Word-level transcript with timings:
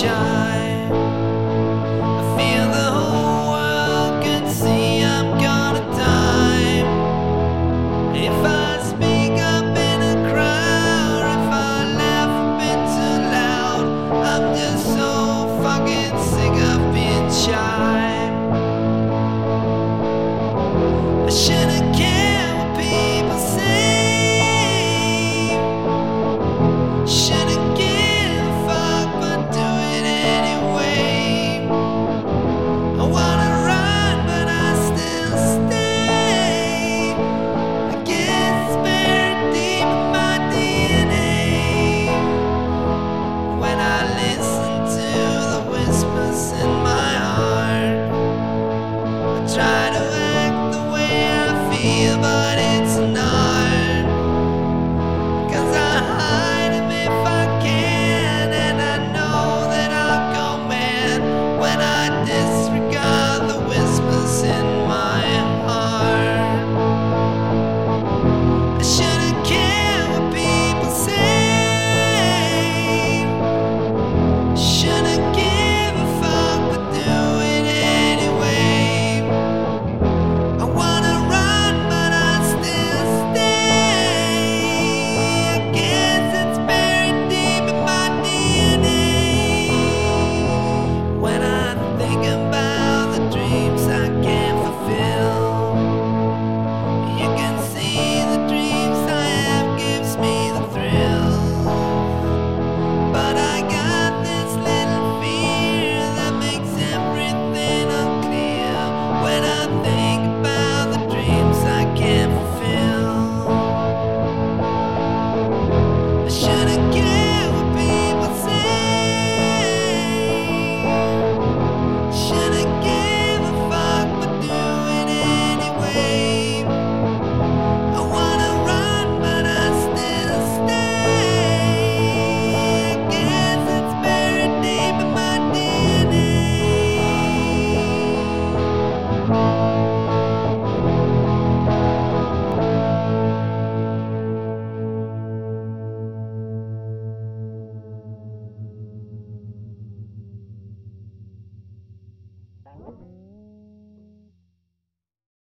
shine. 0.00 0.37
feel, 51.98 52.16
but 52.18 52.58
it's 52.58 52.87